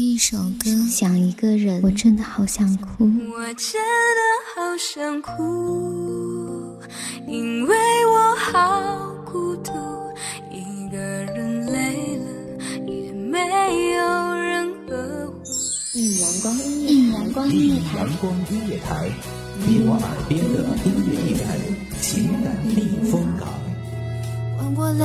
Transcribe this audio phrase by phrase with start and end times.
[0.00, 3.04] 听一首歌，想一个人，我真的好想哭。
[3.04, 3.78] 我真
[4.16, 4.22] 的
[4.54, 6.74] 好想哭，
[7.28, 7.76] 因为
[8.06, 9.72] 我好孤独，
[10.50, 12.24] 一个人累了
[12.86, 13.38] 也没
[13.92, 15.42] 有人呵护。
[15.92, 19.10] 一阳光音乐，一阳光音乐台，阳光音乐台，
[19.66, 21.46] 你我耳边的音乐驿站，
[22.00, 23.46] 情感避风港。
[24.56, 25.04] 换我来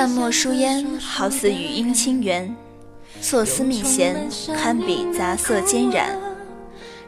[0.00, 2.48] 淡墨疏烟，好似雨音清源；
[3.20, 4.26] 错丝密弦，
[4.56, 6.18] 堪比杂色兼染。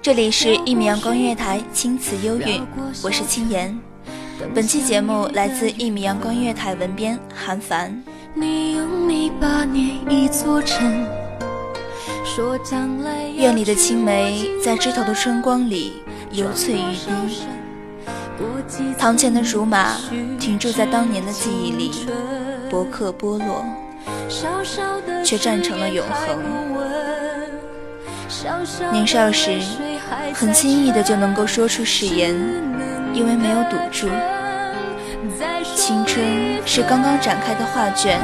[0.02, 2.62] 这里是一米阳光音乐台，青瓷幽韵，
[3.02, 3.74] 我是青言。
[4.54, 7.98] 本期节目来自一米阳光音乐台文编韩凡。
[13.34, 15.94] 院里的青梅，在枝头的春光里
[16.30, 17.08] 犹翠欲滴。
[18.98, 19.96] 堂前的竹马，
[20.38, 21.90] 停驻在当年的记忆里，
[22.72, 23.62] 薄刻剥落，
[25.22, 26.38] 却站成了永恒。
[28.90, 29.60] 年少时，
[30.32, 32.34] 很轻易的就能够说出誓言，
[33.12, 34.08] 因为没有赌注。
[35.74, 36.24] 青春
[36.64, 38.18] 是刚刚展开的画卷，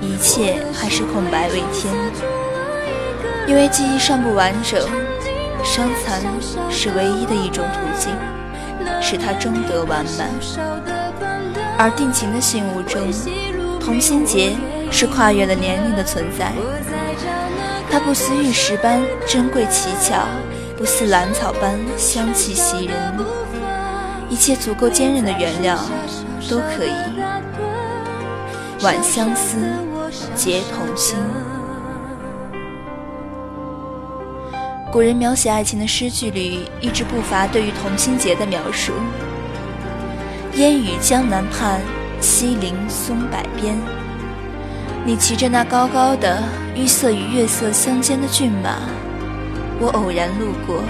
[0.00, 1.92] 一切还是空白未填。
[3.46, 4.80] 因为记忆尚不完整，
[5.62, 6.22] 伤残
[6.70, 8.16] 是唯一的一种途径。
[8.98, 10.30] 使它终得完满，
[11.78, 13.10] 而定情的信物中，
[13.80, 14.56] 同心结
[14.90, 16.52] 是跨越了年龄的存在。
[17.90, 20.26] 它不似玉石般珍贵奇巧，
[20.76, 22.96] 不似兰草般香气袭人。
[24.28, 25.78] 一切足够坚韧的原料，
[26.48, 26.92] 都可以
[28.82, 29.58] 挽相思，
[30.34, 31.18] 结同心。
[34.90, 38.92] 古人描写爱情的诗句里，一直不乏对于同心结的描述。
[40.54, 41.80] 烟雨江南畔，
[42.20, 43.74] 西陵松柏边。
[45.02, 46.42] 你骑着那高高的、
[46.76, 48.80] 玉色与月色相间的骏马，
[49.80, 50.82] 我偶然路过，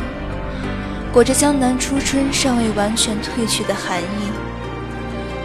[1.12, 4.32] 裹着江南初春尚未完全褪去的寒意，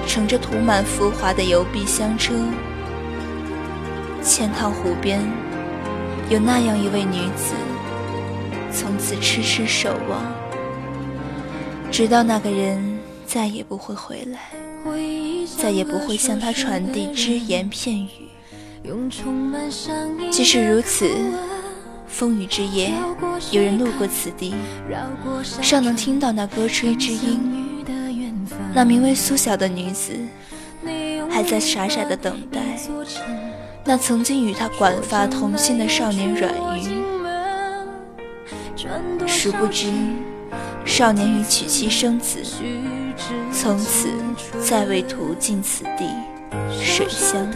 [0.08, 2.34] 乘着涂满浮华的油壁香车，
[4.24, 5.22] 钱塘湖边，
[6.28, 7.54] 有那样一位女子。
[8.72, 10.22] 从此痴痴守望，
[11.92, 12.87] 直到那个人
[13.28, 14.40] 再也不会回来，
[15.62, 18.10] 再也不会向他传递只言片语。
[20.32, 21.12] 即使如此，
[22.08, 22.94] 风雨之夜，
[23.52, 24.56] 有人路过此地，
[25.62, 27.76] 尚能听到那歌吹之音。
[28.74, 30.14] 那名为苏晓的女子，
[31.30, 32.62] 还在傻傻的等待
[33.84, 37.06] 那曾经与她管发同心的少年阮玉。
[39.28, 39.92] 殊不知，
[40.86, 42.42] 少年与娶妻生子，
[43.52, 44.10] 从此
[44.60, 46.10] 再未途经此地
[46.72, 47.48] 水乡。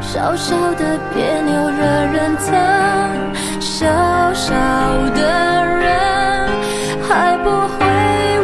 [0.00, 2.46] 小小的别扭惹人疼，
[3.60, 3.86] 小
[4.32, 4.54] 小
[5.14, 5.20] 的
[5.76, 6.48] 人
[7.06, 7.84] 还不会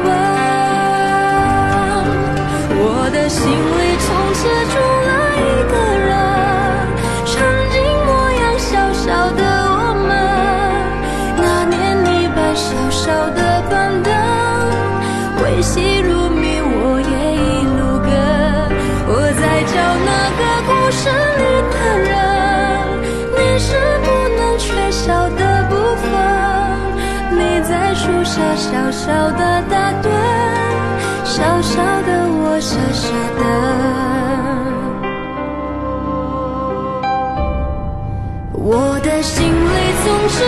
[0.04, 0.06] 问，
[2.76, 3.40] 我的心
[28.02, 30.08] 小小的打盹，
[31.24, 33.08] 小小的我傻傻
[33.38, 33.40] 的。
[38.54, 40.44] 我的心里总是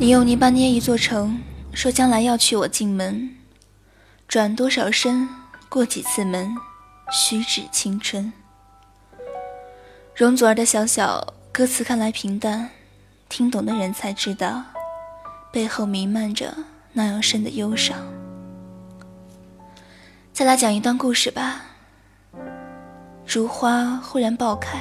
[0.00, 1.40] 你用泥巴捏一座城，
[1.74, 3.34] 说将来要娶我进门，
[4.28, 5.28] 转多少身，
[5.68, 6.54] 过几次门，
[7.10, 8.32] 虚指青春。
[10.14, 12.70] 容祖儿的小小歌词看来平淡，
[13.28, 14.62] 听懂的人才知道，
[15.50, 16.54] 背后弥漫着
[16.92, 17.98] 那样深的忧伤。
[20.32, 21.62] 再来讲一段故事吧。
[23.26, 24.78] 如花忽然爆开，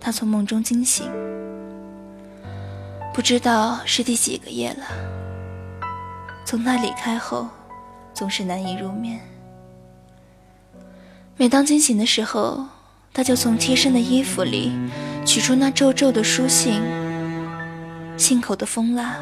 [0.00, 1.12] 他从梦中惊醒。
[3.14, 4.84] 不知道是第几个夜了。
[6.44, 7.46] 从他离开后，
[8.12, 9.20] 总是难以入眠。
[11.36, 12.66] 每当惊醒的时候，
[13.12, 14.72] 他就从贴身的衣服里
[15.24, 16.82] 取出那皱皱的书信，
[18.16, 19.14] 信口的封蜡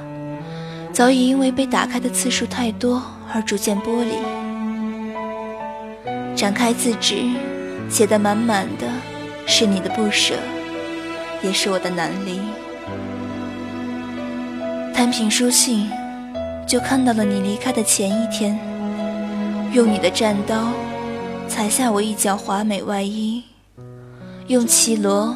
[0.91, 4.15] 早已因为被打开的次数太多而逐渐剥离。
[6.35, 7.31] 展开字纸，
[7.91, 8.88] 写得满满的，
[9.47, 10.35] 是你的不舍，
[11.43, 12.41] 也是我的难离。
[14.94, 15.91] 摊平书信，
[16.67, 18.59] 就看到了你离开的前一天，
[19.73, 20.73] 用你的战刀
[21.49, 23.43] 裁下我一角华美外衣，
[24.47, 25.35] 用绮罗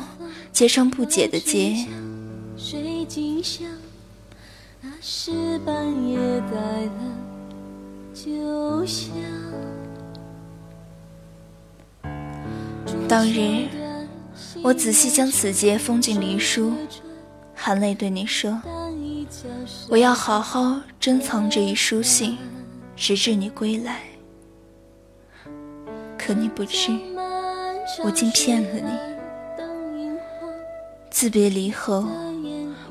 [0.52, 1.74] 结成不解的结。
[13.08, 13.68] 当日，
[14.62, 16.72] 我仔细将此节封进离书，
[17.54, 18.60] 含泪对你说。
[19.88, 22.36] 我要好好珍藏这一书信，
[22.96, 24.00] 直至你归来。
[26.18, 26.90] 可你不知，
[28.02, 28.90] 我竟骗了你。
[31.10, 32.04] 自别离后，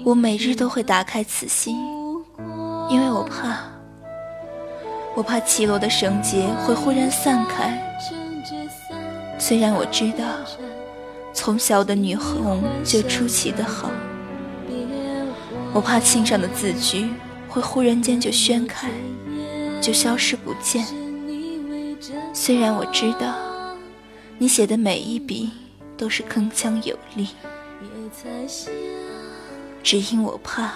[0.04, 1.76] 我每日都会打开此信，
[2.90, 3.60] 因为我怕，
[5.16, 7.82] 我怕绮罗的绳结会忽然散开。
[9.38, 10.24] 虽然我知道，
[11.34, 13.92] 从小的女红就出奇的好。
[15.74, 17.10] 我怕信上的字句
[17.48, 18.90] 会忽然间就宣开，
[19.82, 20.86] 就消失不见。
[22.34, 23.34] 虽然我知道
[24.38, 25.52] 你写的每一笔
[25.98, 27.30] 都是铿锵有力，
[29.82, 30.74] 只因我怕，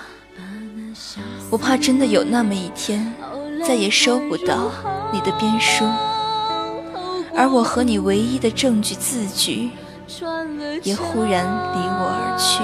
[1.49, 3.13] 我怕真的有那么一天
[3.65, 4.71] 再也收不到
[5.11, 5.85] 你的编书，
[7.35, 9.69] 而我和你唯一的证据字句
[10.83, 12.63] 也忽然离我而去。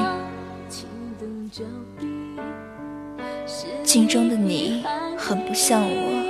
[3.85, 4.83] 镜中的你
[5.15, 6.25] 很不像我。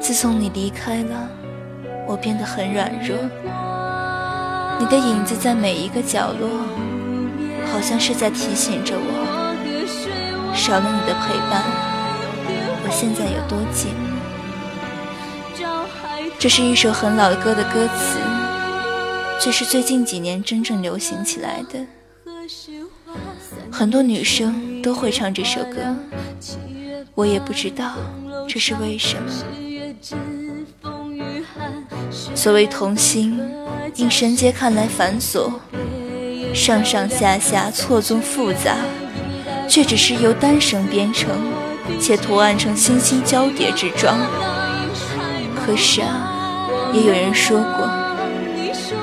[0.00, 1.28] 自从你离开了，
[2.08, 3.16] 我变得很软弱。
[4.80, 6.50] 你的影子在每一个角落，
[7.72, 9.54] 好像是在提醒着我，
[10.54, 11.62] 少了你的陪伴，
[12.82, 14.10] 我现在有多寂寞。
[16.36, 18.18] 这是一首很老的歌的歌词，
[19.40, 21.86] 却是最近几年真正流行起来的。
[23.70, 25.96] 很多女生都会唱这首歌，
[27.14, 27.92] 我也不知道
[28.48, 29.30] 这是为什么。
[32.34, 33.40] 所谓童心，
[33.94, 35.52] 因绳结看来繁琐，
[36.52, 38.76] 上上下下错综复杂，
[39.68, 41.30] 却只是由单绳编成，
[42.00, 44.18] 且图案成星星交叠之状。
[45.54, 47.88] 可是啊，也有人说过，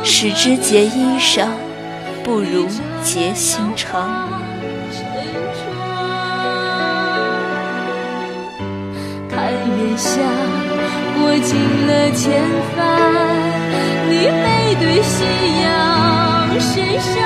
[0.03, 1.47] 使之结衣裳，
[2.23, 2.67] 不如
[3.01, 4.38] 结心肠。
[9.99, 10.21] 下
[11.19, 12.31] 过尽了千
[12.73, 12.77] 帆，
[14.09, 15.25] 你背对夕
[15.61, 17.21] 阳身上，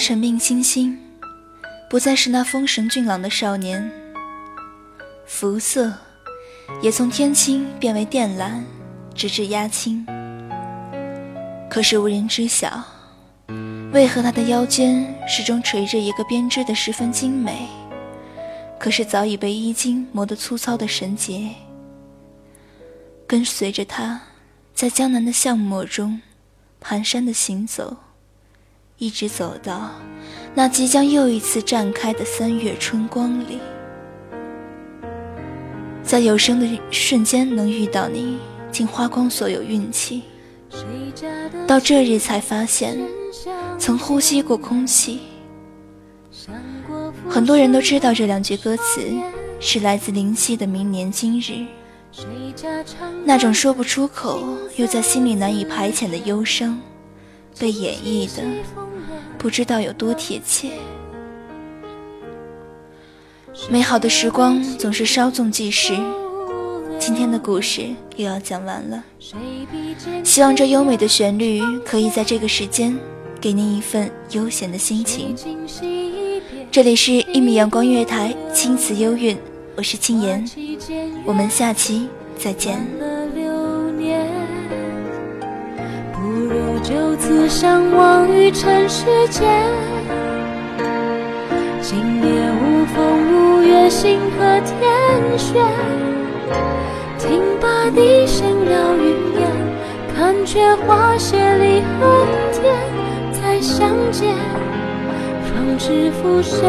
[0.00, 0.98] 神命星星，
[1.90, 3.92] 不再是那风神俊朗的少年，
[5.26, 5.92] 肤色
[6.80, 8.64] 也从天青变为靛蓝，
[9.14, 10.04] 直至鸦青。
[11.68, 12.82] 可是无人知晓，
[13.92, 17.68] 为何他的腰间始终垂着一个编织的十分精美，
[18.78, 21.50] 可是早已被衣襟磨得粗糙的绳结？
[23.26, 24.22] 跟随着他，
[24.74, 26.22] 在江南的巷陌中，
[26.82, 27.94] 蹒跚的行走，
[29.00, 29.90] 一直走到
[30.54, 33.58] 那即将又一次绽开的三月春光里。
[36.02, 38.38] 在有生的瞬间能遇到你，
[38.70, 40.24] 竟花光所有运气。
[41.66, 42.98] 到这日才发现，
[43.78, 45.20] 曾呼吸过空气。
[47.26, 49.00] 很多人都知道这两句歌词
[49.60, 51.52] 是来自林夕的《明年今日》，
[53.24, 54.42] 那种说不出口
[54.76, 56.78] 又在心里难以排遣的忧伤，
[57.58, 58.42] 被演绎的
[59.40, 60.68] 不知道有多贴切。
[63.70, 65.96] 美好的时光总是稍纵即逝。
[66.98, 69.02] 今天的故事又要讲完了，
[70.22, 72.94] 希望这优美的旋律可以在这个时间
[73.40, 75.34] 给您一份悠闲的心情。
[76.70, 79.38] 这里是一米阳光音乐台，青瓷幽韵，
[79.74, 80.44] 我是青言，
[81.24, 82.06] 我们下期
[82.38, 83.09] 再见。
[86.90, 89.48] 就此相忘于尘世间，
[91.80, 95.54] 今夜无风无月，星河天悬。
[97.16, 99.04] 听罢笛声绕云
[99.38, 99.48] 烟，
[100.16, 102.10] 看却花谢离恨
[102.50, 102.74] 天。
[103.40, 104.34] 再相见，
[105.44, 106.68] 方知浮生